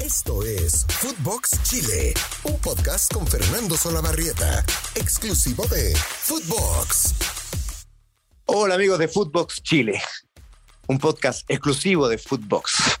Esto 0.00 0.42
es 0.42 0.84
Footbox 0.88 1.62
Chile, 1.62 2.14
un 2.42 2.58
podcast 2.58 3.12
con 3.12 3.26
Fernando 3.26 3.76
Solabarrieta, 3.76 4.64
exclusivo 4.96 5.64
de 5.68 5.94
Footbox. 5.94 7.14
Hola 8.46 8.74
amigos 8.74 8.98
de 8.98 9.08
Footbox 9.08 9.62
Chile, 9.62 10.02
un 10.88 10.98
podcast 10.98 11.48
exclusivo 11.48 12.08
de 12.08 12.18
Footbox. 12.18 12.98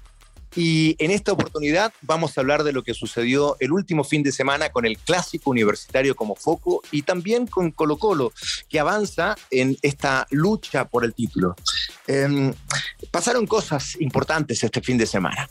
Y 0.56 0.94
en 1.00 1.10
esta 1.10 1.32
oportunidad 1.32 1.92
vamos 2.00 2.38
a 2.38 2.40
hablar 2.40 2.62
de 2.62 2.72
lo 2.72 2.84
que 2.84 2.94
sucedió 2.94 3.56
el 3.58 3.72
último 3.72 4.04
fin 4.04 4.22
de 4.22 4.30
semana 4.30 4.70
con 4.70 4.86
el 4.86 4.96
clásico 4.98 5.50
universitario 5.50 6.14
como 6.14 6.36
foco 6.36 6.80
y 6.92 7.02
también 7.02 7.48
con 7.48 7.72
Colo 7.72 7.98
Colo, 7.98 8.32
que 8.68 8.78
avanza 8.78 9.34
en 9.50 9.76
esta 9.82 10.28
lucha 10.30 10.84
por 10.84 11.04
el 11.04 11.12
título. 11.12 11.56
Em, 12.06 12.54
pasaron 13.10 13.46
cosas 13.46 14.00
importantes 14.00 14.62
este 14.62 14.80
fin 14.80 14.96
de 14.96 15.06
semana. 15.06 15.48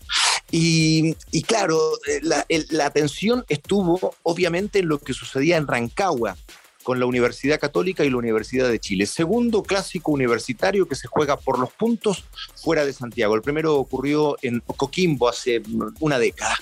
Y, 0.56 1.16
claro, 1.48 1.80
eh, 2.08 2.22
la, 2.70 2.86
atención 2.86 3.44
estuvo 3.50 4.16
obviamente 4.22 4.78
en 4.78 4.88
lo 4.88 5.00
que 5.00 5.14
sucedía 5.14 5.58
en 5.58 5.66
Rancagua, 5.66 6.38
con 6.84 7.00
la 7.00 7.08
Universidad 7.08 7.60
Católica 7.60 8.06
y 8.06 8.12
la 8.12 8.18
Universidad 8.18 8.70
de 8.70 8.80
Chile. 8.80 9.08
Segundo 9.08 9.64
clásico 9.64 10.12
universitario 10.12 10.88
que 10.88 10.94
se 10.94 11.08
juega 11.08 11.38
por 11.38 11.58
los 11.58 11.72
puntos 11.72 12.26
fuera 12.56 12.86
de 12.86 12.94
Santiago. 12.94 13.34
El 13.34 13.42
primero 13.42 13.78
ocurrió 13.78 14.38
en 14.44 14.60
Coquimbo 14.60 15.28
hace 15.28 15.64
una 16.00 16.20
década. 16.20 16.56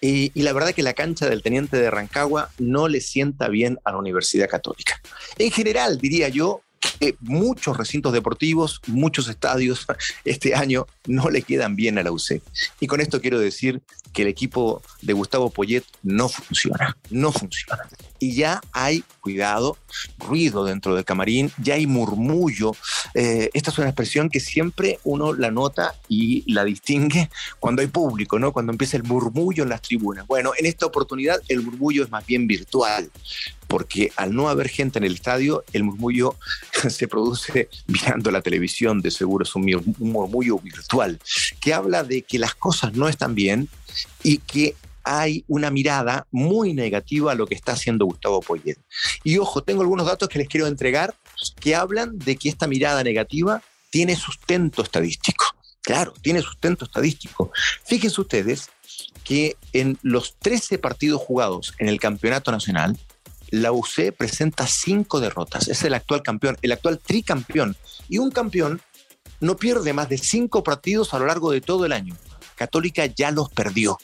Y, 0.00 0.30
la 0.40 0.54
verdad 0.54 0.72
que 0.72 0.82
la 0.82 0.94
cancha 0.94 1.28
del 1.28 1.42
Teniente 1.42 1.76
de 1.76 1.90
Rancagua 1.90 2.50
no 2.58 2.88
le 2.88 3.02
sienta 3.02 3.48
bien 3.48 3.78
a 3.84 3.92
la 3.92 3.98
Universidad 3.98 4.48
Católica. 4.48 4.98
En 5.36 5.50
general, 5.50 5.98
diría 5.98 6.30
yo, 6.30 6.62
que 6.98 7.16
muchos 7.20 7.76
recintos 7.76 8.12
deportivos, 8.12 8.80
muchos 8.86 9.28
estadios 9.28 9.86
este 10.24 10.54
año 10.54 10.86
no 11.06 11.30
le 11.30 11.42
quedan 11.42 11.76
bien 11.76 11.98
a 11.98 12.02
la 12.02 12.12
UC. 12.12 12.42
Y 12.80 12.86
con 12.86 13.00
esto 13.00 13.20
quiero 13.20 13.38
decir 13.38 13.82
que 14.12 14.22
el 14.22 14.28
equipo 14.28 14.82
de 15.02 15.12
Gustavo 15.12 15.50
Poyet 15.50 15.84
no 16.02 16.28
funciona, 16.28 16.96
no 17.10 17.32
funciona 17.32 17.86
y 18.18 18.34
ya 18.34 18.60
hay, 18.72 19.04
cuidado, 19.20 19.76
ruido 20.18 20.64
dentro 20.64 20.94
del 20.94 21.04
camarín, 21.04 21.50
ya 21.62 21.74
hay 21.74 21.86
murmullo. 21.86 22.72
Eh, 23.14 23.50
esta 23.52 23.70
es 23.70 23.78
una 23.78 23.88
expresión 23.88 24.28
que 24.28 24.40
siempre 24.40 24.98
uno 25.04 25.32
la 25.32 25.50
nota 25.50 25.94
y 26.08 26.50
la 26.52 26.64
distingue 26.64 27.30
cuando 27.58 27.82
hay 27.82 27.88
público, 27.88 28.38
¿no? 28.38 28.52
Cuando 28.52 28.72
empieza 28.72 28.96
el 28.96 29.04
murmullo 29.04 29.62
en 29.62 29.70
las 29.70 29.82
tribunas. 29.82 30.26
Bueno, 30.26 30.52
en 30.56 30.66
esta 30.66 30.86
oportunidad 30.86 31.40
el 31.48 31.62
murmullo 31.62 32.04
es 32.04 32.10
más 32.10 32.24
bien 32.26 32.46
virtual, 32.46 33.10
porque 33.66 34.12
al 34.16 34.34
no 34.34 34.48
haber 34.48 34.68
gente 34.68 34.98
en 34.98 35.04
el 35.04 35.14
estadio, 35.14 35.64
el 35.72 35.84
murmullo 35.84 36.36
se 36.88 37.08
produce 37.08 37.68
mirando 37.86 38.30
la 38.30 38.42
televisión, 38.42 39.00
de 39.00 39.10
seguro 39.10 39.44
es 39.44 39.54
un, 39.54 39.94
murmullo 39.98 40.58
virtual, 40.58 41.18
que 41.60 41.74
habla 41.74 42.02
de 42.02 42.22
que 42.22 42.38
las 42.38 42.54
cosas 42.54 42.94
no 42.94 43.08
están 43.08 43.34
bien 43.34 43.68
y 44.22 44.38
que 44.38 44.74
hay 45.04 45.44
una 45.46 45.70
mirada 45.70 46.26
muy 46.32 46.74
negativa 46.74 47.32
a 47.32 47.34
lo 47.36 47.46
que 47.46 47.54
está 47.54 47.72
haciendo 47.72 48.06
Gustavo 48.06 48.40
Poyet. 48.40 48.78
Y 49.22 49.38
ojo, 49.38 49.62
tengo 49.62 49.82
algunos 49.82 50.06
datos 50.06 50.28
que 50.28 50.40
les 50.40 50.48
quiero 50.48 50.66
entregar 50.66 51.14
que 51.60 51.76
hablan 51.76 52.18
de 52.18 52.36
que 52.36 52.48
esta 52.48 52.66
mirada 52.66 53.04
negativa 53.04 53.62
tiene 53.90 54.16
sustento 54.16 54.82
estadístico. 54.82 55.46
Claro, 55.80 56.12
tiene 56.20 56.42
sustento 56.42 56.84
estadístico. 56.84 57.52
Fíjense 57.84 58.20
ustedes 58.20 58.68
que 59.22 59.56
en 59.72 59.98
los 60.02 60.36
13 60.38 60.78
partidos 60.78 61.22
jugados 61.22 61.74
en 61.78 61.88
el 61.88 62.00
campeonato 62.00 62.50
nacional, 62.50 62.98
la 63.50 63.72
UC 63.72 64.12
presenta 64.16 64.66
cinco 64.66 65.20
derrotas. 65.20 65.68
Es 65.68 65.82
el 65.84 65.94
actual 65.94 66.22
campeón, 66.22 66.56
el 66.62 66.72
actual 66.72 66.98
tricampeón. 66.98 67.76
Y 68.08 68.18
un 68.18 68.30
campeón 68.30 68.80
no 69.40 69.56
pierde 69.56 69.92
más 69.92 70.08
de 70.08 70.18
cinco 70.18 70.62
partidos 70.62 71.14
a 71.14 71.18
lo 71.18 71.26
largo 71.26 71.50
de 71.50 71.60
todo 71.60 71.84
el 71.86 71.92
año. 71.92 72.16
Católica 72.54 73.06
ya 73.06 73.30
los 73.30 73.50
perdió. 73.50 73.98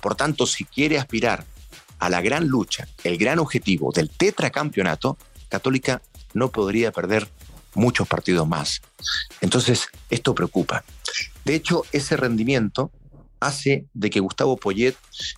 Por 0.00 0.14
tanto, 0.14 0.46
si 0.46 0.64
quiere 0.64 0.98
aspirar 0.98 1.44
a 1.98 2.08
la 2.08 2.20
gran 2.20 2.46
lucha, 2.46 2.86
el 3.04 3.18
gran 3.18 3.38
objetivo 3.38 3.92
del 3.92 4.10
tetracampeonato, 4.10 5.18
Católica 5.48 6.02
no 6.34 6.50
podría 6.50 6.92
perder 6.92 7.28
muchos 7.74 8.08
partidos 8.08 8.46
más. 8.46 8.80
Entonces, 9.40 9.88
esto 10.10 10.34
preocupa. 10.34 10.84
De 11.44 11.54
hecho, 11.54 11.84
ese 11.92 12.16
rendimiento 12.16 12.90
hace 13.40 13.86
de 13.94 14.10
que 14.10 14.20
Gustavo 14.20 14.56
Poyet 14.56 14.94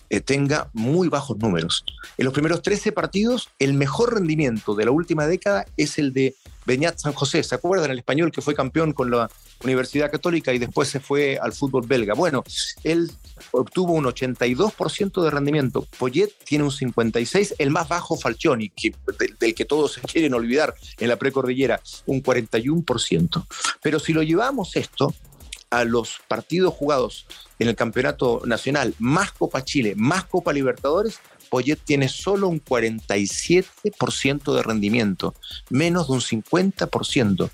eh, 0.09 0.21
tenga 0.21 0.69
muy 0.73 1.07
bajos 1.07 1.37
números. 1.37 1.83
En 2.17 2.25
los 2.25 2.33
primeros 2.33 2.61
13 2.61 2.91
partidos, 2.91 3.49
el 3.59 3.73
mejor 3.73 4.15
rendimiento 4.15 4.75
de 4.75 4.85
la 4.85 4.91
última 4.91 5.27
década 5.27 5.65
es 5.77 5.97
el 5.97 6.13
de 6.13 6.35
Beñat 6.65 6.99
San 6.99 7.13
José. 7.13 7.43
¿Se 7.43 7.55
acuerdan? 7.55 7.91
El 7.91 7.99
español 7.99 8.31
que 8.31 8.41
fue 8.41 8.55
campeón 8.55 8.93
con 8.93 9.11
la 9.11 9.29
Universidad 9.63 10.11
Católica 10.11 10.53
y 10.53 10.59
después 10.59 10.89
se 10.89 10.99
fue 10.99 11.37
al 11.41 11.53
fútbol 11.53 11.85
belga. 11.87 12.13
Bueno, 12.13 12.43
él 12.83 13.11
obtuvo 13.51 13.93
un 13.93 14.05
82% 14.05 15.23
de 15.23 15.29
rendimiento. 15.29 15.87
Poyet 15.97 16.31
tiene 16.45 16.63
un 16.63 16.71
56%, 16.71 17.55
el 17.57 17.71
más 17.71 17.87
bajo 17.87 18.17
Falcioni, 18.17 18.69
que, 18.69 18.93
del, 19.39 19.55
que 19.55 19.65
todos 19.65 19.93
se 19.93 20.01
quieren 20.01 20.33
olvidar 20.33 20.75
en 20.99 21.09
la 21.09 21.17
precordillera, 21.17 21.81
un 22.05 22.21
41%. 22.21 23.45
Pero 23.81 23.99
si 23.99 24.13
lo 24.13 24.23
llevamos 24.23 24.75
esto 24.75 25.13
a 25.71 25.85
los 25.85 26.19
partidos 26.27 26.73
jugados 26.73 27.25
en 27.57 27.69
el 27.69 27.75
campeonato 27.75 28.41
nacional, 28.45 28.93
más 28.99 29.31
Copa 29.31 29.63
Chile, 29.63 29.93
más 29.95 30.25
Copa 30.25 30.53
Libertadores, 30.53 31.19
Poyet 31.49 31.79
tiene 31.83 32.07
solo 32.07 32.47
un 32.47 32.63
47% 32.63 34.55
de 34.55 34.63
rendimiento, 34.63 35.35
menos 35.69 36.07
de 36.07 36.13
un 36.13 36.21
50%. 36.21 37.49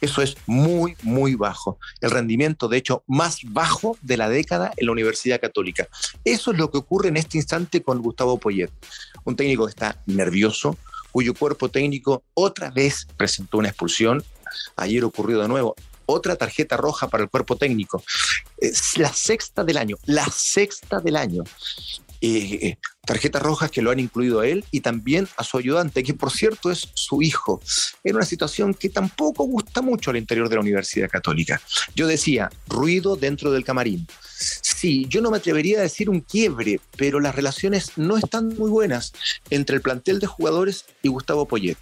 Eso 0.00 0.22
es 0.22 0.36
muy, 0.46 0.96
muy 1.02 1.34
bajo. 1.34 1.78
El 2.00 2.12
rendimiento, 2.12 2.68
de 2.68 2.78
hecho, 2.78 3.04
más 3.06 3.40
bajo 3.44 3.98
de 4.00 4.16
la 4.16 4.30
década 4.30 4.72
en 4.78 4.86
la 4.86 4.92
Universidad 4.92 5.38
Católica. 5.38 5.86
Eso 6.24 6.52
es 6.52 6.58
lo 6.58 6.70
que 6.70 6.78
ocurre 6.78 7.10
en 7.10 7.18
este 7.18 7.36
instante 7.36 7.82
con 7.82 8.00
Gustavo 8.00 8.38
Poyet, 8.38 8.70
un 9.24 9.36
técnico 9.36 9.66
que 9.66 9.70
está 9.70 10.00
nervioso, 10.06 10.78
cuyo 11.10 11.34
cuerpo 11.34 11.68
técnico 11.68 12.22
otra 12.32 12.70
vez 12.70 13.06
presentó 13.18 13.58
una 13.58 13.68
expulsión. 13.68 14.24
Ayer 14.76 15.04
ocurrió 15.04 15.40
de 15.40 15.48
nuevo 15.48 15.76
otra 16.12 16.36
tarjeta 16.36 16.76
roja 16.76 17.08
para 17.08 17.24
el 17.24 17.30
cuerpo 17.30 17.56
técnico. 17.56 18.02
Es 18.58 18.98
la 18.98 19.12
sexta 19.12 19.64
del 19.64 19.76
año, 19.76 19.96
la 20.04 20.26
sexta 20.26 21.00
del 21.00 21.16
año. 21.16 21.44
Eh, 22.24 22.76
tarjetas 23.04 23.42
rojas 23.42 23.68
que 23.68 23.82
lo 23.82 23.90
han 23.90 23.98
incluido 23.98 24.38
a 24.38 24.46
él 24.46 24.64
y 24.70 24.80
también 24.80 25.26
a 25.36 25.42
su 25.42 25.58
ayudante, 25.58 26.04
que 26.04 26.14
por 26.14 26.30
cierto 26.30 26.70
es 26.70 26.88
su 26.94 27.20
hijo, 27.20 27.60
en 28.04 28.14
una 28.14 28.24
situación 28.24 28.74
que 28.74 28.90
tampoco 28.90 29.42
gusta 29.42 29.82
mucho 29.82 30.10
al 30.10 30.18
interior 30.18 30.48
de 30.48 30.54
la 30.54 30.60
Universidad 30.60 31.10
Católica. 31.10 31.60
Yo 31.96 32.06
decía, 32.06 32.48
ruido 32.68 33.16
dentro 33.16 33.50
del 33.50 33.64
camarín. 33.64 34.06
Sí, 34.38 35.06
yo 35.08 35.20
no 35.20 35.32
me 35.32 35.38
atrevería 35.38 35.80
a 35.80 35.82
decir 35.82 36.08
un 36.08 36.20
quiebre, 36.20 36.80
pero 36.96 37.18
las 37.18 37.34
relaciones 37.34 37.92
no 37.96 38.16
están 38.16 38.50
muy 38.50 38.70
buenas 38.70 39.12
entre 39.50 39.76
el 39.76 39.82
plantel 39.82 40.20
de 40.20 40.28
jugadores 40.28 40.84
y 41.02 41.08
Gustavo 41.08 41.46
Poyet. 41.46 41.78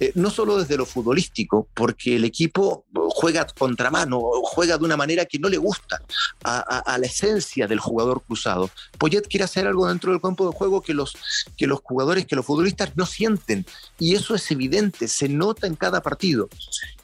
Eh, 0.00 0.12
no 0.14 0.30
solo 0.30 0.58
desde 0.58 0.76
lo 0.76 0.86
futbolístico, 0.86 1.68
porque 1.74 2.16
el 2.16 2.24
equipo 2.24 2.84
juega 3.10 3.46
contramano, 3.46 4.20
juega 4.44 4.78
de 4.78 4.84
una 4.84 4.96
manera 4.96 5.24
que 5.24 5.38
no 5.38 5.48
le 5.48 5.58
gusta 5.58 6.00
a, 6.44 6.96
la 6.98 7.06
esencia 7.06 7.66
del 7.66 7.80
jugador 7.80 8.22
cruzado. 8.22 8.70
Poyet 8.98 9.26
quiere 9.28 9.44
hacer 9.44 9.66
algo 9.66 9.88
dentro 9.88 10.12
del 10.12 10.20
campo 10.20 10.48
de 10.48 10.56
juego 10.56 10.82
que 10.82 10.94
los, 10.94 11.16
que 11.56 11.66
los 11.66 11.80
jugadores, 11.82 12.26
que 12.26 12.36
los 12.36 12.46
futbolistas 12.46 12.96
no 12.96 13.06
sienten, 13.06 13.66
y 13.98 14.14
eso 14.14 14.34
es 14.34 14.50
evidente, 14.50 15.08
se 15.08 15.28
nota 15.28 15.66
en 15.66 15.74
cada 15.74 16.02
partido. 16.02 16.48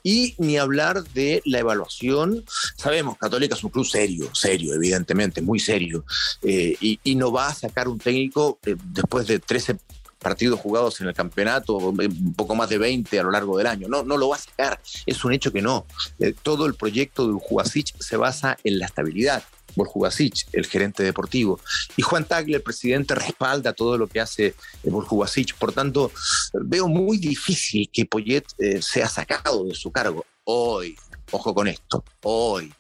Y 0.03 0.35
ni 0.39 0.59
hablar 0.59 1.03
de 1.03 1.41
la 1.47 1.61
evaluación. 1.61 2.45
Sabemos, 2.77 3.17
Católica 3.17 3.55
es 3.55 3.65
un 3.65 3.71
club 3.71 3.87
serio, 3.87 4.29
serio, 4.35 4.75
evidentemente, 4.75 5.41
muy 5.41 5.59
serio. 5.59 6.05
Eh, 6.43 6.77
y, 6.81 7.15
no 7.15 7.31
va 7.31 7.49
a 7.49 7.55
sacar 7.55 7.87
un 7.89 7.99
técnico 7.99 8.59
eh, 8.67 8.77
después 8.91 9.29
de 9.29 9.39
13 9.39 9.79
partidos 10.25 10.59
jugados 10.59 11.01
en 11.01 11.07
el 11.07 11.15
campeonato, 11.15 11.77
un 11.77 12.35
poco 12.35 12.57
más 12.57 12.69
de 12.69 12.79
20 12.79 13.21
a 13.21 13.23
lo 13.23 13.31
largo 13.31 13.57
del 13.59 13.69
año. 13.69 13.87
No, 13.87 14.03
no 14.03 14.17
lo 14.17 14.31
va 14.31 14.37
a 14.37 14.41
sacar, 14.41 14.81
es 15.07 15.25
un 15.25 15.33
hecho 15.33 15.53
que 15.53 15.63
no. 15.63 15.87
Eh, 16.19 16.35
todo 16.43 16.67
el 16.67 16.75
proyecto 16.75 17.29
de 17.29 17.39
Jugasic 17.41 17.95
se 18.01 18.17
basa 18.17 18.57
en 18.65 18.79
la 18.79 18.87
estabilidad. 18.87 19.45
Borjugasic, 19.77 20.47
el 20.53 20.67
gerente 20.67 21.03
deportivo. 21.03 21.61
Y 21.97 22.03
Juan 22.03 22.25
Tagle, 22.25 22.57
el 22.57 22.63
presidente, 22.63 23.15
respalda 23.15 23.73
todo 23.73 23.99
lo 23.99 24.07
que 24.07 24.21
hace 24.21 24.55
Borjugasic. 24.85 25.55
Por 25.57 25.73
tanto, 25.73 26.13
veo 26.53 26.89
muy 26.89 27.19
difícil 27.19 27.91
que 27.93 28.07
Poyet 28.07 28.45
eh, 28.59 28.81
sea 28.81 29.09
sacado 29.09 29.65
de 29.65 29.75
su 29.75 29.91
cargo 29.91 30.25
hoy. 30.45 30.97
Ojo 31.31 31.55
con 31.55 31.69
esto, 31.69 32.05
hoy. 32.23 32.73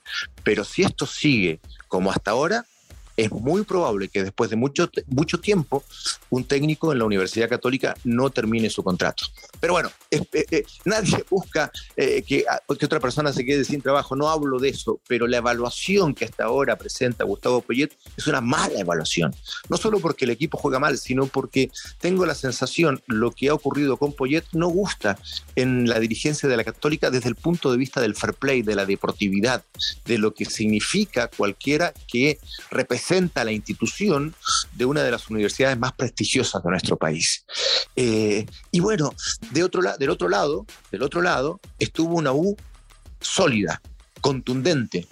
Pero 0.45 0.65
si 0.65 0.83
esto 0.83 1.07
sigue 1.07 1.61
como 1.89 2.11
hasta 2.11 2.31
ahora, 2.31 2.65
es 3.17 3.31
muy 3.31 3.63
probable 3.63 4.09
que 4.09 4.25
después 4.25 4.51
de 4.51 4.57
mucho, 4.57 4.91
mucho 5.07 5.39
tiempo 5.39 5.85
un 6.31 6.45
técnico 6.45 6.93
en 6.93 6.99
la 6.99 7.05
Universidad 7.05 7.49
Católica 7.49 7.95
no 8.05 8.31
termine 8.31 8.71
su 8.71 8.83
contrato. 8.83 9.27
Pero 9.61 9.75
bueno, 9.75 9.91
eh, 10.11 10.65
nadie 10.85 11.25
busca 11.31 11.71
eh, 11.97 12.23
que, 12.23 12.45
ah, 12.49 12.61
que, 12.79 12.87
otra 12.87 13.01
persona 13.01 13.33
se 13.33 13.45
quede 13.45 13.65
sin 13.65 13.81
trabajo, 13.81 14.17
no 14.17 14.29
hablo 14.29 14.59
de 14.59 14.71
eso, 14.71 15.01
pero 15.07 15.27
la 15.27 15.39
evaluación 15.39 16.15
que 16.15 16.25
hasta 16.25 16.45
ahora 16.45 16.77
presenta 16.77 17.25
Gustavo 17.25 17.61
Poyet 17.61 17.91
es 18.17 18.27
una 18.27 18.41
mala 18.41 18.81
evaluación. 18.81 19.35
No 19.69 19.77
solo 19.77 20.01
porque 20.01 20.25
el 20.25 20.33
equipo 20.33 20.59
juega 20.59 20.79
mal, 20.79 20.99
sino 20.99 21.27
porque 21.27 21.71
tengo 22.01 22.27
la 22.27 22.35
sensación, 22.35 23.03
lo 23.07 23.31
que 23.31 23.49
ha 23.49 23.55
ocurrido 23.55 23.97
con 23.97 24.13
Poyet 24.13 24.45
no 24.53 24.69
gusta 24.69 25.19
en 25.55 25.89
la 25.89 26.01
dirigencia 26.01 26.49
de 26.49 26.57
la 26.57 26.65
Católica 26.65 27.11
desde 27.11 27.29
el 27.29 27.37
punto 27.37 27.71
de 27.71 27.79
vista 27.79 28.01
del 28.01 28.17
fair 28.17 28.35
play, 28.35 28.63
de 28.63 28.75
la 28.75 28.87
deportividad, 28.87 29.63
de 30.05 30.19
lo 30.19 30.35
que 30.35 30.45
significa 30.45 31.29
cualquiera 31.29 31.93
que 32.09 32.39
represente 32.71 33.04
la 33.45 33.53
institución 33.53 34.35
de 34.73 34.85
una 34.85 35.03
de 35.03 35.11
las 35.11 35.29
universidades 35.29 35.79
más 35.79 35.93
prestigiosas 35.93 36.63
de 36.63 36.71
nuestro 36.71 36.97
país. 36.97 37.45
Eh, 37.97 38.47
y 38.71 38.81
bueno, 38.81 39.15
de 39.51 39.63
otro 39.65 39.83
del 39.99 40.11
otro 40.11 40.29
lado, 40.29 40.67
del 40.91 41.03
otro 41.03 41.21
lado, 41.21 41.61
estuvo 41.79 42.17
una 42.17 42.33
U 42.33 42.57
sólida, 43.21 43.81
contundente, 44.21 45.07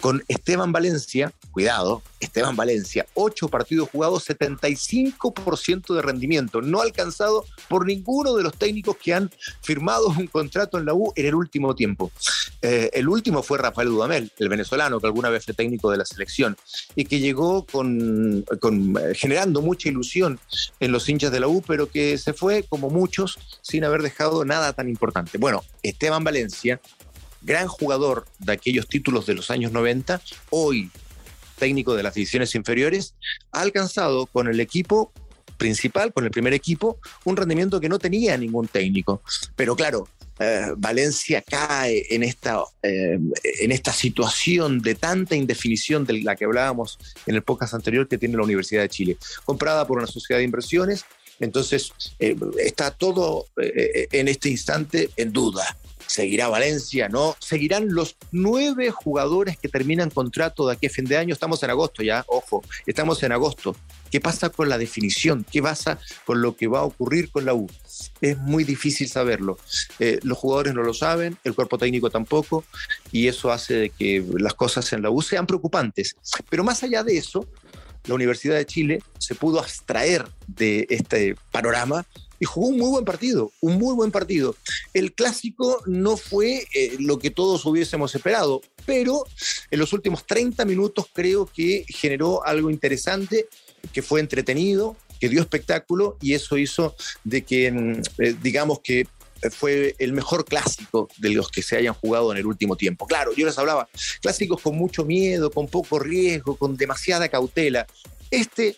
con 0.00 0.22
Esteban 0.28 0.72
Valencia, 0.72 1.32
cuidado, 1.50 2.02
Esteban 2.20 2.56
Valencia, 2.56 3.06
ocho 3.14 3.48
partidos 3.48 3.88
jugados, 3.90 4.28
75% 4.28 5.94
de 5.94 6.02
rendimiento, 6.02 6.62
no 6.62 6.80
alcanzado 6.80 7.44
por 7.68 7.86
ninguno 7.86 8.34
de 8.34 8.42
los 8.42 8.56
técnicos 8.56 8.96
que 8.96 9.14
han 9.14 9.30
firmado 9.62 10.08
un 10.08 10.26
contrato 10.26 10.78
en 10.78 10.86
la 10.86 10.94
U 10.94 11.12
en 11.16 11.26
el 11.26 11.34
último 11.34 11.74
tiempo. 11.74 12.10
Eh, 12.62 12.90
el 12.92 13.08
último 13.08 13.42
fue 13.42 13.58
Rafael 13.58 13.88
Dudamel, 13.88 14.30
el 14.38 14.48
venezolano, 14.48 15.00
que 15.00 15.06
alguna 15.06 15.30
vez 15.30 15.44
fue 15.44 15.54
técnico 15.54 15.90
de 15.90 15.98
la 15.98 16.04
selección, 16.04 16.56
y 16.94 17.04
que 17.04 17.20
llegó 17.20 17.64
con, 17.64 18.44
eh, 18.44 19.14
generando 19.14 19.62
mucha 19.62 19.88
ilusión 19.88 20.38
en 20.78 20.92
los 20.92 21.08
hinchas 21.08 21.32
de 21.32 21.40
la 21.40 21.48
U, 21.48 21.62
pero 21.66 21.90
que 21.90 22.18
se 22.18 22.32
fue, 22.32 22.64
como 22.68 22.90
muchos, 22.90 23.38
sin 23.62 23.84
haber 23.84 24.02
dejado 24.02 24.44
nada 24.44 24.72
tan 24.72 24.88
importante. 24.88 25.38
Bueno, 25.38 25.64
Esteban 25.82 26.24
Valencia, 26.24 26.80
gran 27.42 27.68
jugador 27.68 28.26
de 28.38 28.52
aquellos 28.52 28.86
títulos 28.86 29.26
de 29.26 29.34
los 29.34 29.50
años 29.50 29.72
90, 29.72 30.20
hoy 30.50 30.90
técnico 31.60 31.94
de 31.94 32.02
las 32.02 32.14
divisiones 32.14 32.56
inferiores, 32.56 33.14
ha 33.52 33.60
alcanzado 33.60 34.26
con 34.26 34.48
el 34.48 34.58
equipo 34.58 35.12
principal, 35.56 36.12
con 36.12 36.24
el 36.24 36.32
primer 36.32 36.54
equipo, 36.54 36.98
un 37.24 37.36
rendimiento 37.36 37.80
que 37.80 37.88
no 37.88 38.00
tenía 38.00 38.36
ningún 38.36 38.66
técnico. 38.66 39.22
Pero 39.54 39.76
claro, 39.76 40.08
eh, 40.40 40.72
Valencia 40.76 41.42
cae 41.42 42.06
en 42.08 42.22
esta, 42.22 42.64
eh, 42.82 43.18
en 43.60 43.72
esta 43.72 43.92
situación 43.92 44.80
de 44.80 44.94
tanta 44.94 45.36
indefinición 45.36 46.06
de 46.06 46.22
la 46.22 46.34
que 46.34 46.46
hablábamos 46.46 46.98
en 47.26 47.34
el 47.34 47.42
podcast 47.42 47.74
anterior 47.74 48.08
que 48.08 48.16
tiene 48.16 48.38
la 48.38 48.44
Universidad 48.44 48.80
de 48.82 48.88
Chile, 48.88 49.16
comprada 49.44 49.86
por 49.86 49.98
una 49.98 50.06
sociedad 50.06 50.38
de 50.38 50.44
inversiones. 50.44 51.04
Entonces, 51.40 51.92
eh, 52.18 52.36
está 52.58 52.90
todo 52.90 53.46
en 53.56 54.28
este 54.28 54.48
instante 54.50 55.10
en 55.16 55.32
duda 55.32 55.76
seguirá 56.10 56.48
Valencia, 56.48 57.08
¿no? 57.08 57.36
Seguirán 57.38 57.94
los 57.94 58.16
nueve 58.32 58.90
jugadores 58.90 59.56
que 59.56 59.68
terminan 59.68 60.10
contrato 60.10 60.66
de 60.66 60.72
aquí 60.72 60.86
a 60.86 60.90
fin 60.90 61.04
de 61.04 61.16
año. 61.16 61.32
Estamos 61.32 61.62
en 61.62 61.70
agosto 61.70 62.02
ya, 62.02 62.24
ojo, 62.26 62.64
estamos 62.84 63.22
en 63.22 63.30
agosto. 63.30 63.76
¿Qué 64.10 64.20
pasa 64.20 64.48
con 64.48 64.68
la 64.68 64.76
definición? 64.76 65.46
¿Qué 65.48 65.62
pasa 65.62 66.00
con 66.24 66.42
lo 66.42 66.56
que 66.56 66.66
va 66.66 66.80
a 66.80 66.84
ocurrir 66.84 67.30
con 67.30 67.44
la 67.44 67.54
U? 67.54 67.70
Es 68.20 68.36
muy 68.38 68.64
difícil 68.64 69.08
saberlo. 69.08 69.56
Eh, 70.00 70.18
los 70.24 70.36
jugadores 70.36 70.74
no 70.74 70.82
lo 70.82 70.94
saben, 70.94 71.36
el 71.44 71.54
cuerpo 71.54 71.78
técnico 71.78 72.10
tampoco, 72.10 72.64
y 73.12 73.28
eso 73.28 73.52
hace 73.52 73.90
que 73.96 74.24
las 74.36 74.54
cosas 74.54 74.92
en 74.92 75.02
la 75.02 75.10
U 75.10 75.22
sean 75.22 75.46
preocupantes. 75.46 76.16
Pero 76.48 76.64
más 76.64 76.82
allá 76.82 77.04
de 77.04 77.18
eso, 77.18 77.46
la 78.06 78.14
Universidad 78.14 78.56
de 78.56 78.66
Chile 78.66 79.02
se 79.18 79.36
pudo 79.36 79.60
abstraer 79.60 80.26
de 80.48 80.88
este 80.90 81.36
panorama 81.52 82.04
y 82.40 82.46
jugó 82.46 82.68
un 82.68 82.78
muy 82.78 82.88
buen 82.88 83.04
partido, 83.04 83.52
un 83.60 83.76
muy 83.78 83.94
buen 83.94 84.10
partido. 84.10 84.56
El 84.94 85.12
clásico 85.12 85.82
no 85.86 86.16
fue 86.16 86.66
eh, 86.74 86.96
lo 86.98 87.18
que 87.18 87.30
todos 87.30 87.64
hubiésemos 87.66 88.14
esperado, 88.14 88.62
pero 88.86 89.24
en 89.70 89.78
los 89.78 89.92
últimos 89.92 90.26
30 90.26 90.64
minutos 90.64 91.06
creo 91.12 91.46
que 91.46 91.84
generó 91.86 92.44
algo 92.44 92.70
interesante, 92.70 93.46
que 93.92 94.02
fue 94.02 94.20
entretenido, 94.20 94.96
que 95.20 95.28
dio 95.28 95.42
espectáculo 95.42 96.16
y 96.22 96.32
eso 96.32 96.56
hizo 96.56 96.96
de 97.24 97.44
que, 97.44 97.70
mm, 97.70 98.02
eh, 98.18 98.34
digamos 98.42 98.80
que 98.80 99.06
fue 99.50 99.94
el 99.98 100.12
mejor 100.12 100.44
clásico 100.44 101.08
de 101.16 101.30
los 101.30 101.50
que 101.50 101.62
se 101.62 101.76
hayan 101.76 101.94
jugado 101.94 102.32
en 102.32 102.38
el 102.38 102.46
último 102.46 102.76
tiempo. 102.76 103.06
Claro, 103.06 103.32
yo 103.34 103.46
les 103.46 103.58
hablaba, 103.58 103.88
clásicos 104.20 104.60
con 104.60 104.76
mucho 104.76 105.04
miedo, 105.04 105.50
con 105.50 105.66
poco 105.66 105.98
riesgo, 105.98 106.56
con 106.56 106.76
demasiada 106.76 107.28
cautela. 107.28 107.86
Este 108.30 108.76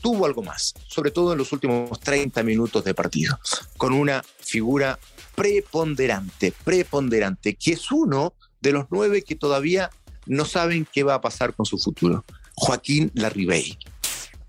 tuvo 0.00 0.26
algo 0.26 0.42
más, 0.42 0.74
sobre 0.88 1.10
todo 1.10 1.32
en 1.32 1.38
los 1.38 1.52
últimos 1.52 1.98
30 2.00 2.42
minutos 2.42 2.84
de 2.84 2.94
partido, 2.94 3.38
con 3.76 3.92
una 3.92 4.24
figura 4.38 4.98
preponderante, 5.34 6.52
preponderante, 6.64 7.54
que 7.54 7.72
es 7.72 7.90
uno 7.90 8.34
de 8.60 8.72
los 8.72 8.86
nueve 8.90 9.22
que 9.22 9.36
todavía 9.36 9.90
no 10.26 10.44
saben 10.44 10.86
qué 10.90 11.02
va 11.02 11.14
a 11.14 11.20
pasar 11.20 11.54
con 11.54 11.66
su 11.66 11.78
futuro. 11.78 12.24
Joaquín 12.54 13.10
Larribey. 13.14 13.78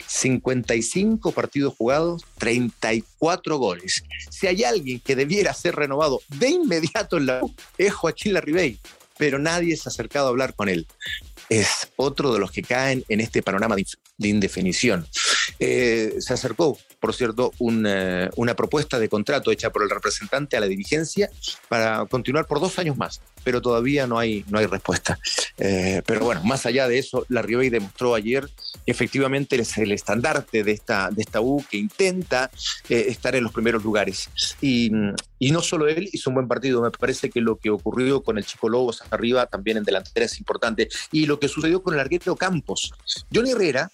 55 0.05 1.31
partidos 1.31 1.73
jugados, 1.77 2.23
34 2.37 3.57
goles. 3.57 4.03
Si 4.29 4.47
hay 4.47 4.63
alguien 4.65 4.99
que 4.99 5.15
debiera 5.15 5.53
ser 5.53 5.75
renovado 5.75 6.21
de 6.27 6.49
inmediato 6.49 7.17
en 7.17 7.27
la 7.27 7.39
U, 7.41 7.53
es 7.77 7.93
Joaquín 7.93 8.33
Larribey, 8.33 8.77
pero 9.17 9.39
nadie 9.39 9.77
se 9.77 9.87
ha 9.87 9.91
acercado 9.91 10.27
a 10.27 10.29
hablar 10.29 10.53
con 10.53 10.67
él. 10.67 10.85
Es 11.47 11.89
otro 11.95 12.33
de 12.33 12.39
los 12.39 12.51
que 12.51 12.61
caen 12.61 13.05
en 13.07 13.21
este 13.21 13.41
panorama 13.41 13.75
de 13.75 14.27
indefinición. 14.27 15.07
Eh, 15.63 16.15
se 16.17 16.33
acercó, 16.33 16.75
por 16.99 17.13
cierto, 17.13 17.53
una, 17.59 18.31
una 18.35 18.55
propuesta 18.55 18.97
de 18.97 19.07
contrato 19.07 19.51
hecha 19.51 19.69
por 19.69 19.83
el 19.83 19.91
representante 19.91 20.57
a 20.57 20.59
la 20.59 20.65
dirigencia 20.65 21.29
para 21.69 22.03
continuar 22.07 22.47
por 22.47 22.59
dos 22.59 22.79
años 22.79 22.97
más, 22.97 23.21
pero 23.43 23.61
todavía 23.61 24.07
no 24.07 24.17
hay, 24.17 24.43
no 24.49 24.57
hay 24.57 24.65
respuesta. 24.65 25.19
Eh, 25.59 26.01
pero 26.07 26.21
bueno, 26.21 26.43
más 26.43 26.65
allá 26.65 26.87
de 26.87 26.97
eso, 26.97 27.27
la 27.29 27.43
Ribey 27.43 27.69
demostró 27.69 28.15
ayer 28.15 28.49
que 28.87 28.91
efectivamente 28.91 29.55
es 29.55 29.77
el 29.77 29.91
estandarte 29.91 30.63
de 30.63 30.71
esta, 30.71 31.11
de 31.11 31.21
esta 31.21 31.41
U 31.41 31.63
que 31.69 31.77
intenta 31.77 32.49
eh, 32.89 33.05
estar 33.09 33.35
en 33.35 33.43
los 33.43 33.53
primeros 33.53 33.83
lugares. 33.83 34.31
Y, 34.61 34.91
y 35.37 35.51
no 35.51 35.61
solo 35.61 35.87
él 35.87 36.09
hizo 36.11 36.31
un 36.31 36.37
buen 36.37 36.47
partido, 36.47 36.81
me 36.81 36.89
parece 36.89 37.29
que 37.29 37.39
lo 37.39 37.57
que 37.57 37.69
ocurrió 37.69 38.23
con 38.23 38.39
el 38.39 38.45
Chico 38.47 38.67
Lobos 38.67 39.03
arriba 39.11 39.45
también 39.45 39.77
en 39.77 39.83
delantera 39.83 40.25
es 40.25 40.39
importante. 40.39 40.89
Y 41.11 41.27
lo 41.27 41.39
que 41.39 41.47
sucedió 41.47 41.83
con 41.83 41.93
el 41.93 41.99
arquero 41.99 42.35
Campos. 42.35 42.91
Johnny 43.31 43.51
Herrera 43.51 43.91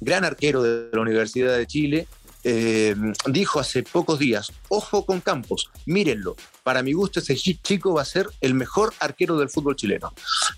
gran 0.00 0.24
arquero 0.24 0.62
de 0.62 0.88
la 0.92 1.00
Universidad 1.00 1.56
de 1.56 1.66
Chile, 1.66 2.06
eh, 2.44 2.94
dijo 3.26 3.58
hace 3.58 3.82
pocos 3.82 4.18
días, 4.18 4.52
ojo 4.68 5.06
con 5.06 5.20
Campos, 5.20 5.70
mírenlo, 5.86 6.36
para 6.64 6.82
mi 6.82 6.94
gusto 6.94 7.20
ese 7.20 7.36
chico 7.36 7.94
va 7.94 8.02
a 8.02 8.06
ser 8.06 8.26
el 8.40 8.54
mejor 8.54 8.92
arquero 8.98 9.38
del 9.38 9.50
fútbol 9.50 9.76
chileno. 9.76 10.12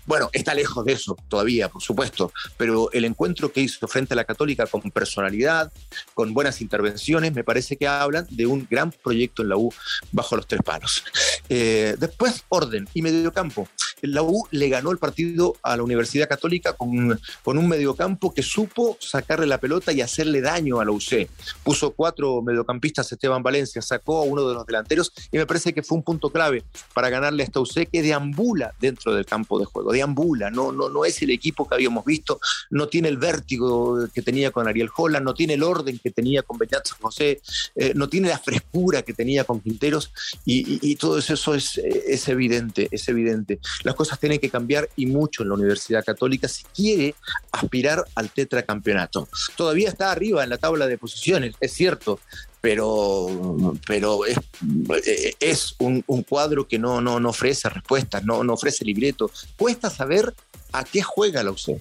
Bueno, 0.05 0.29
está 0.31 0.55
lejos 0.55 0.83
de 0.85 0.93
eso 0.93 1.17
todavía, 1.27 1.69
por 1.69 1.83
supuesto, 1.83 2.31
pero 2.55 2.89
el 2.93 3.05
encuentro 3.05 3.51
que 3.51 3.61
hizo 3.61 3.87
frente 3.87 4.13
a 4.13 4.15
la 4.15 4.23
Católica 4.23 4.65
con 4.65 4.89
personalidad, 4.89 5.71
con 6.13 6.33
buenas 6.33 6.61
intervenciones, 6.61 7.35
me 7.35 7.43
parece 7.43 7.75
que 7.75 7.87
hablan 7.87 8.25
de 8.29 8.45
un 8.45 8.65
gran 8.69 8.91
proyecto 8.91 9.43
en 9.43 9.49
la 9.49 9.57
U 9.57 9.71
bajo 10.11 10.37
los 10.37 10.47
tres 10.47 10.61
palos. 10.63 11.03
Eh, 11.49 11.95
después, 11.99 12.43
orden 12.49 12.87
y 12.93 13.01
mediocampo. 13.01 13.67
La 14.01 14.21
U 14.21 14.47
le 14.51 14.69
ganó 14.69 14.91
el 14.91 14.99
partido 14.99 15.55
a 15.61 15.75
la 15.75 15.83
Universidad 15.83 16.29
Católica 16.29 16.73
con, 16.73 17.19
con 17.43 17.57
un 17.57 17.67
mediocampo 17.67 18.33
que 18.33 18.43
supo 18.43 18.97
sacarle 19.01 19.47
la 19.47 19.59
pelota 19.59 19.91
y 19.91 20.01
hacerle 20.01 20.39
daño 20.39 20.79
a 20.79 20.85
la 20.85 20.91
UC. 20.91 21.27
Puso 21.63 21.91
cuatro 21.91 22.41
mediocampistas, 22.41 23.11
Esteban 23.11 23.43
Valencia, 23.43 23.81
sacó 23.81 24.19
a 24.19 24.23
uno 24.23 24.47
de 24.47 24.53
los 24.53 24.65
delanteros 24.65 25.11
y 25.31 25.37
me 25.37 25.45
parece 25.45 25.73
que 25.73 25.83
fue 25.83 25.96
un 25.97 26.03
punto 26.03 26.29
clave 26.31 26.63
para 26.93 27.09
ganarle 27.09 27.43
a 27.43 27.45
esta 27.45 27.59
UC 27.59 27.89
que 27.91 28.01
deambula 28.01 28.73
dentro 28.79 29.13
del 29.13 29.25
campo 29.25 29.59
de 29.59 29.65
juego, 29.65 29.91
deambula, 29.91 30.49
no, 30.49 30.71
no, 30.71 30.89
no 30.89 31.05
es 31.05 31.21
el 31.21 31.31
equipo 31.31 31.67
que 31.67 31.75
habíamos 31.75 32.05
visto, 32.05 32.39
no 32.69 32.87
tiene 32.87 33.09
el 33.09 33.17
vértigo 33.17 34.07
que 34.13 34.21
tenía 34.21 34.51
con 34.51 34.67
Ariel 34.67 34.89
Holland, 34.95 35.25
no 35.25 35.33
tiene 35.33 35.55
el 35.55 35.63
orden 35.63 35.99
que 35.99 36.11
tenía 36.11 36.43
con 36.43 36.57
Beñat 36.57 36.89
José, 36.89 37.41
eh, 37.75 37.93
no 37.95 38.07
tiene 38.09 38.29
la 38.29 38.39
frescura 38.39 39.01
que 39.01 39.13
tenía 39.13 39.43
con 39.43 39.59
Quinteros 39.59 40.11
y, 40.45 40.95
todo 40.97 41.19
eso 41.19 41.53
es, 41.53 41.77
es 41.77 42.27
evidente, 42.27 42.87
es 42.91 43.07
evidente. 43.07 43.59
Las 43.83 43.95
cosas 43.95 44.19
tienen 44.19 44.39
que 44.39 44.49
cambiar 44.49 44.89
y 44.95 45.05
mucho 45.05 45.43
en 45.43 45.49
la 45.49 45.55
Universidad 45.55 46.03
Católica 46.03 46.47
si 46.47 46.63
quiere 46.75 47.15
aspirar 47.51 48.03
al 48.15 48.29
tetracampeonato. 48.31 49.27
Todavía 49.55 49.89
está 49.89 50.11
arriba 50.11 50.43
en 50.43 50.49
la 50.49 50.57
tabla 50.57 50.87
de 50.87 50.97
posiciones, 50.97 51.55
es 51.59 51.73
cierto, 51.73 52.19
pero, 52.61 53.75
pero 53.85 54.25
es, 54.25 54.37
es 55.39 55.75
un, 55.79 56.01
cuadro 56.27 56.67
que 56.67 56.79
no, 56.79 57.01
no, 57.01 57.19
no 57.19 57.29
ofrece 57.29 57.69
respuestas, 57.69 58.25
no, 58.25 58.43
no 58.43 58.53
ofrece 58.53 58.83
libreto. 58.83 59.29
Cuesta 59.57 59.89
saber 59.89 60.33
a 60.71 60.83
qué 60.83 61.01
juega 61.01 61.43
la 61.43 61.51
UC. 61.51 61.79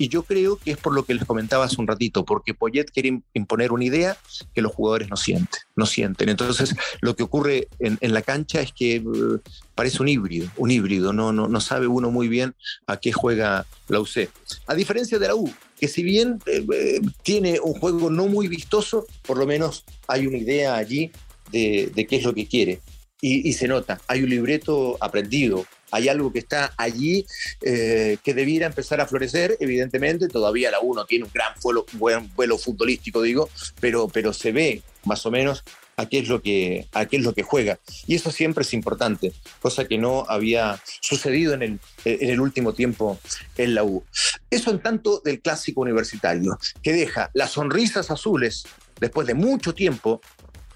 Y 0.00 0.08
yo 0.08 0.22
creo 0.22 0.56
que 0.56 0.70
es 0.70 0.76
por 0.76 0.94
lo 0.94 1.04
que 1.04 1.14
les 1.14 1.24
comentaba 1.24 1.64
hace 1.64 1.80
un 1.80 1.88
ratito, 1.88 2.24
porque 2.24 2.54
Poyet 2.54 2.88
quiere 2.92 3.20
imponer 3.34 3.72
una 3.72 3.84
idea 3.84 4.16
que 4.54 4.62
los 4.62 4.72
jugadores 4.72 5.10
no 5.10 5.16
sienten, 5.16 5.60
no 5.74 5.86
sienten. 5.86 6.28
Entonces, 6.28 6.76
lo 7.00 7.16
que 7.16 7.24
ocurre 7.24 7.66
en, 7.80 7.98
la 8.00 8.22
cancha 8.22 8.60
es 8.60 8.72
que 8.72 9.00
uh, 9.00 9.40
parece 9.74 10.00
un 10.00 10.08
híbrido, 10.08 10.48
un 10.56 10.70
híbrido, 10.70 11.12
no, 11.12 11.32
no, 11.32 11.48
no 11.48 11.60
sabe 11.60 11.88
uno 11.88 12.12
muy 12.12 12.28
bien 12.28 12.54
a 12.86 12.98
qué 12.98 13.10
juega 13.10 13.66
la 13.88 13.98
UC. 13.98 14.30
A 14.68 14.74
diferencia 14.74 15.18
de 15.18 15.26
la 15.26 15.34
U, 15.34 15.52
que 15.78 15.88
si 15.88 16.02
bien 16.02 16.38
eh, 16.46 16.64
eh, 16.72 17.00
tiene 17.22 17.60
un 17.60 17.74
juego 17.74 18.10
no 18.10 18.26
muy 18.26 18.48
vistoso, 18.48 19.06
por 19.22 19.38
lo 19.38 19.46
menos 19.46 19.84
hay 20.06 20.26
una 20.26 20.38
idea 20.38 20.76
allí 20.76 21.10
de, 21.52 22.06
qué 22.08 22.16
es 22.16 22.24
lo 22.24 22.34
que 22.34 22.46
quiere. 22.46 22.80
y, 23.20 23.52
se 23.52 23.66
nota, 23.66 24.00
hay 24.06 24.22
un 24.22 24.30
libreto 24.30 24.96
aprendido, 25.00 25.66
hay 25.90 26.08
algo 26.08 26.32
que 26.32 26.40
está 26.40 26.74
allí 26.76 27.26
eh, 27.62 28.18
que 28.22 28.34
debiera 28.34 28.66
empezar 28.66 29.00
a 29.00 29.06
florecer. 29.06 29.56
Evidentemente, 29.60 30.28
todavía 30.28 30.70
la 30.70 30.80
1 30.80 31.06
tiene 31.06 31.24
un 31.24 31.30
gran 31.32 31.52
vuelo, 31.62 31.86
buen 31.94 32.34
vuelo 32.34 32.58
futbolístico, 32.58 33.22
digo, 33.22 33.48
pero, 33.80 34.08
pero 34.08 34.32
se 34.32 34.52
ve 34.52 34.82
más 35.04 35.24
o 35.26 35.30
menos 35.30 35.64
a 35.98 36.06
qué 36.06 36.20
es 36.20 36.28
lo 36.28 36.40
que, 36.40 36.86
qué 37.10 37.16
es 37.16 37.22
lo 37.24 37.34
que 37.34 37.42
juega. 37.42 37.78
Y 38.06 38.14
eso 38.14 38.30
siempre 38.30 38.62
es 38.62 38.72
importante, 38.72 39.32
cosa 39.60 39.86
que 39.86 39.98
no 39.98 40.24
había 40.28 40.80
sucedido 41.00 41.54
en 41.54 41.62
el, 41.62 41.80
en 42.04 42.30
el 42.30 42.40
último 42.40 42.72
tiempo 42.72 43.18
en 43.56 43.74
la 43.74 43.82
U. 43.82 44.04
Eso 44.48 44.70
en 44.70 44.78
tanto 44.78 45.20
del 45.24 45.40
clásico 45.40 45.80
universitario, 45.80 46.56
que 46.82 46.92
deja 46.92 47.30
las 47.34 47.50
sonrisas 47.50 48.12
azules 48.12 48.64
después 49.00 49.26
de 49.26 49.34
mucho 49.34 49.74
tiempo 49.74 50.20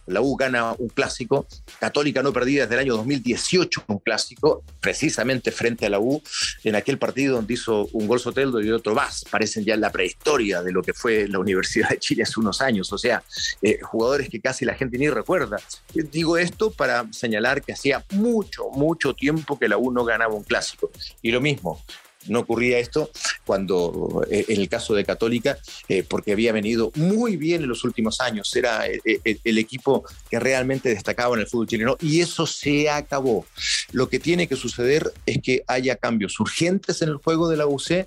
la 0.07 0.21
U 0.21 0.37
gana 0.37 0.73
un 0.79 0.89
clásico, 0.89 1.47
Católica 1.79 2.23
no 2.23 2.33
perdida 2.33 2.63
desde 2.63 2.75
el 2.75 2.81
año 2.81 2.97
2018 2.97 3.85
un 3.87 3.99
clásico, 3.99 4.65
precisamente 4.81 5.51
frente 5.51 5.87
a 5.87 5.91
la 5.91 6.01
U, 6.01 6.23
en 6.65 6.75
aquel 6.75 6.99
partido 6.99 7.37
donde 7.37 7.55
hizo 7.55 7.89
un 7.93 8.07
gol 8.07 8.21
Soteldo 8.21 8.61
y 8.61 8.71
otro 8.71 8.95
más, 8.95 9.25
parecen 9.31 9.65
ya 9.65 9.77
la 9.77 9.91
prehistoria 9.91 10.63
de 10.63 10.73
lo 10.73 10.83
que 10.83 10.93
fue 10.93 11.29
la 11.29 11.39
Universidad 11.39 11.91
de 11.91 11.99
Chile 11.99 12.23
hace 12.23 12.41
unos 12.41 12.61
años, 12.61 12.93
o 12.93 12.99
sea, 12.99 13.23
eh, 13.61 13.79
jugadores 13.83 14.29
que 14.29 14.41
casi 14.41 14.65
la 14.65 14.75
gente 14.75 14.99
ni 14.99 15.09
recuerda. 15.09 15.59
Digo 15.95 16.37
esto 16.37 16.71
para 16.71 17.07
señalar 17.13 17.63
que 17.63 17.73
hacía 17.73 18.05
mucho, 18.11 18.69
mucho 18.71 19.15
tiempo 19.15 19.59
que 19.59 19.69
la 19.69 19.77
U 19.77 19.93
no 19.93 20.05
ganaba 20.05 20.35
un 20.35 20.45
clásico. 20.45 20.91
Y 21.21 21.31
lo 21.31 21.41
mismo, 21.41 21.83
no 22.29 22.41
ocurría 22.41 22.79
esto 22.79 23.11
cuando, 23.45 24.25
eh, 24.31 24.45
en 24.49 24.61
el 24.61 24.69
caso 24.69 24.95
de 24.95 25.05
Católica, 25.05 25.59
eh, 25.89 26.03
porque 26.03 26.33
había 26.33 26.53
venido 26.53 26.93
muy 26.95 27.37
bien 27.37 27.63
en 27.63 27.69
los 27.69 27.85
últimos 27.85 28.21
años, 28.21 28.55
era 28.55 28.87
eh, 28.87 29.01
el, 29.45 29.59
equipo 29.59 30.05
que 30.31 30.41
realmente 30.41 30.89
destacaba 30.89 31.35
en 31.35 31.43
el 31.43 31.47
fútbol 31.47 31.67
chileno 31.67 31.97
y 32.01 32.21
eso 32.21 32.47
se 32.47 32.91
acabó. 32.91 33.47
Lo 33.93 34.09
que 34.09 34.19
tiene 34.19 34.47
que 34.47 34.57
suceder 34.57 35.13
es 35.27 35.39
que 35.43 35.63
haya 35.67 35.97
cambios 35.97 36.39
urgentes 36.41 37.03
en 37.03 37.11
el 37.11 37.17
juego 37.17 37.49
de 37.49 37.57
la 37.57 37.67
UC 37.67 38.07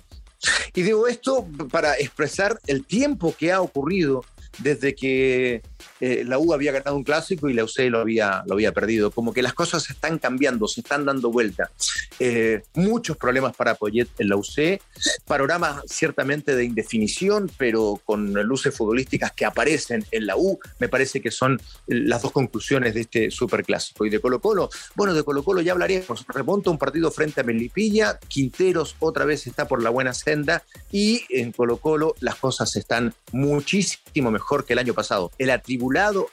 y 0.74 0.82
digo 0.82 1.08
esto 1.08 1.46
para 1.70 1.94
expresar 1.94 2.60
el 2.66 2.84
tiempo 2.84 3.34
que 3.36 3.52
ha 3.52 3.60
ocurrido 3.60 4.24
desde 4.58 4.94
que 4.94 5.62
eh, 6.00 6.24
la 6.26 6.38
U 6.38 6.52
había 6.52 6.72
ganado 6.72 6.96
un 6.96 7.04
clásico 7.04 7.48
y 7.48 7.54
la 7.54 7.64
UC 7.64 7.90
lo 7.90 8.00
había, 8.00 8.42
lo 8.46 8.54
había 8.54 8.72
perdido. 8.72 9.10
Como 9.10 9.32
que 9.32 9.42
las 9.42 9.54
cosas 9.54 9.88
están 9.88 10.18
cambiando, 10.18 10.68
se 10.68 10.80
están 10.80 11.04
dando 11.04 11.30
vuelta. 11.30 11.70
Eh, 12.18 12.62
muchos 12.74 13.16
problemas 13.16 13.56
para 13.56 13.74
Poyet 13.74 14.08
en 14.18 14.28
la 14.28 14.36
UC, 14.36 14.80
panorama 15.26 15.82
ciertamente 15.86 16.54
de 16.54 16.64
indefinición, 16.64 17.50
pero 17.56 18.00
con 18.04 18.32
luces 18.32 18.74
futbolísticas 18.74 19.32
que 19.32 19.44
aparecen 19.44 20.04
en 20.10 20.26
la 20.26 20.36
U, 20.36 20.58
me 20.78 20.88
parece 20.88 21.20
que 21.20 21.30
son 21.30 21.60
las 21.86 22.22
dos 22.22 22.32
conclusiones 22.32 22.94
de 22.94 23.02
este 23.02 23.30
superclásico. 23.30 24.04
Y 24.04 24.10
de 24.10 24.20
Colo 24.20 24.40
Colo, 24.40 24.70
bueno, 24.94 25.14
de 25.14 25.22
Colo 25.22 25.42
Colo 25.42 25.60
ya 25.60 25.72
hablaremos. 25.72 26.24
Remonta 26.28 26.70
un 26.70 26.78
partido 26.78 27.10
frente 27.10 27.40
a 27.40 27.44
Melipilla, 27.44 28.18
Quinteros 28.28 28.96
otra 28.98 29.24
vez 29.24 29.46
está 29.46 29.66
por 29.66 29.82
la 29.82 29.90
buena 29.90 30.12
senda 30.14 30.62
y 30.90 31.24
en 31.30 31.52
Colo 31.52 31.78
Colo 31.78 32.14
las 32.20 32.36
cosas 32.36 32.74
están 32.76 33.14
muchísimo 33.32 34.30
mejor 34.30 34.64
que 34.64 34.72
el 34.72 34.78
año 34.78 34.94
pasado. 34.94 35.30
El 35.38 35.50
atributo 35.50 35.75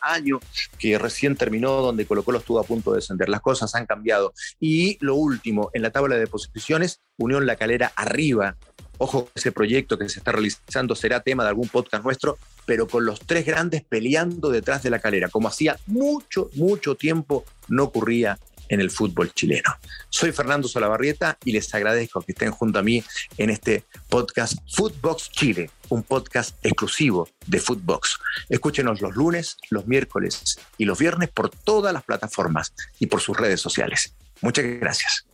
año 0.01 0.39
que 0.77 0.97
recién 0.97 1.35
terminó, 1.35 1.81
donde 1.81 2.05
Colo 2.05 2.23
Colo 2.23 2.39
estuvo 2.39 2.59
a 2.59 2.63
punto 2.63 2.91
de 2.91 2.97
descender. 2.97 3.29
Las 3.29 3.41
cosas 3.41 3.73
han 3.75 3.85
cambiado. 3.85 4.33
Y 4.59 4.97
lo 5.00 5.15
último, 5.15 5.69
en 5.73 5.81
la 5.81 5.91
tabla 5.91 6.15
de 6.15 6.27
posiciones, 6.27 7.01
Unión 7.17 7.45
La 7.45 7.55
Calera 7.55 7.91
arriba. 7.95 8.55
Ojo, 9.00 9.29
ese 9.35 9.51
proyecto 9.51 9.97
que 9.97 10.07
se 10.07 10.19
está 10.19 10.31
realizando 10.31 10.95
será 10.95 11.21
tema 11.21 11.43
de 11.43 11.50
algún 11.50 11.67
podcast 11.67 12.03
nuestro, 12.03 12.38
pero 12.65 12.88
con 12.88 13.05
los 13.05 13.19
tres 13.19 13.45
grandes 13.45 13.83
peleando 13.83 14.50
detrás 14.50 14.83
de 14.83 14.91
la 14.91 15.00
calera, 15.00 15.29
como 15.29 15.47
hacía 15.47 15.77
mucho, 15.88 16.50
mucho 16.53 16.95
tiempo 16.95 17.43
no 17.67 17.85
ocurría 17.85 18.38
en 18.70 18.79
el 18.79 18.89
fútbol 18.91 19.34
chileno. 19.34 19.77
Soy 20.10 20.32
Fernando 20.32 20.67
Solabarrieta 20.67 21.38
y 21.43 21.51
les 21.51 21.74
agradezco 21.74 22.22
que 22.22 22.34
estén 22.34 22.51
junto 22.51 22.79
a 22.79 22.84
mí 22.84 23.03
en 23.38 23.50
este 23.50 23.86
podcast 24.10 24.58
Footbox 24.74 25.32
Chile, 25.32 25.70
un 25.89 26.03
podcast 26.03 26.55
exclusivo 26.63 27.29
de 27.46 27.60
Footbox. 27.60 28.17
Escúchenos 28.50 29.01
los 29.01 29.15
lunes, 29.15 29.58
los 29.70 29.88
miércoles 29.88 30.58
y 30.77 30.86
los 30.86 31.00
viernes 31.00 31.29
por 31.29 31.50
todas 31.50 31.93
las 31.93 32.03
plataformas 32.03 32.74
y 33.00 33.08
por 33.08 33.22
sus 33.22 33.38
redes 33.38 33.62
sociales. 33.62 34.13
Muchas 34.41 34.65
gracias. 34.65 35.25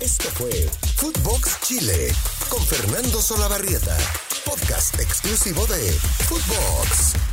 Esto 0.00 0.28
fue 0.30 0.50
Footbox 0.96 1.60
Chile 1.60 2.12
con 2.48 2.64
Fernando 2.66 3.20
Solabarrieta, 3.20 3.96
podcast 4.46 4.98
exclusivo 4.98 5.66
de 5.66 5.92
Footbox. 6.26 7.29